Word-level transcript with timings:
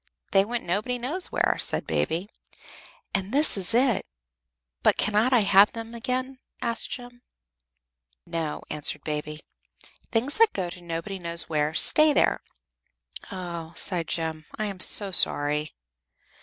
"They 0.31 0.43
went 0.43 0.63
Nobody 0.63 0.97
knows 0.97 1.31
where," 1.31 1.57
said 1.59 1.85
Baby. 1.85 2.27
"And 3.13 3.31
this 3.31 3.55
is 3.55 3.71
it." 3.75 4.07
"But 4.81 4.97
cannot 4.97 5.31
I 5.31 5.41
have 5.41 5.73
them 5.73 5.93
again?" 5.93 6.39
asked 6.59 6.89
Jem. 6.89 7.21
"No," 8.25 8.63
answered 8.71 9.03
Baby. 9.03 9.41
"Things 10.11 10.39
that 10.39 10.53
go 10.53 10.71
to 10.71 10.81
Nobody 10.81 11.19
knows 11.19 11.49
where 11.49 11.75
stay 11.75 12.13
there." 12.13 12.41
"Oh!" 13.31 13.73
sighed 13.75 14.07
Jem, 14.07 14.45
"I 14.57 14.65
am 14.65 14.79
so 14.79 15.11
sorry." 15.11 15.75